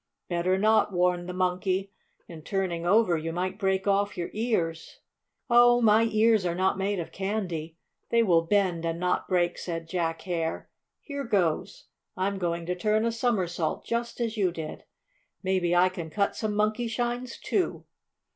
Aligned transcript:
"Better 0.29 0.57
not," 0.57 0.91
warned 0.91 1.29
the 1.29 1.33
Monkey. 1.33 1.91
"In 2.27 2.41
turning 2.41 2.87
over 2.87 3.19
you 3.19 3.31
might 3.31 3.59
break 3.59 3.85
off 3.85 4.17
your 4.17 4.31
ears." 4.33 4.97
"Oh, 5.47 5.79
my 5.79 6.05
ears 6.09 6.43
are 6.43 6.55
not 6.55 6.75
made 6.75 6.99
of 6.99 7.11
candy. 7.11 7.77
They 8.09 8.23
will 8.23 8.41
bend, 8.41 8.83
and 8.83 8.99
not 8.99 9.27
break," 9.27 9.59
said 9.59 9.87
Jack 9.87 10.23
Hare. 10.23 10.71
"Here 11.01 11.23
goes! 11.23 11.85
I'm 12.17 12.39
going 12.39 12.65
to 12.65 12.75
turn 12.75 13.05
a 13.05 13.11
somersault 13.11 13.85
just 13.85 14.19
as 14.19 14.37
you 14.37 14.51
did. 14.51 14.85
Maybe 15.43 15.75
I 15.75 15.87
can 15.87 16.09
cut 16.09 16.35
some 16.35 16.55
Monkeyshines, 16.55 17.37
too!" 17.39 17.85